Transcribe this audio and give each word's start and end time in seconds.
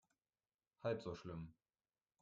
Halb 0.79 1.03
so 1.03 1.13
schlimm. 1.13 1.53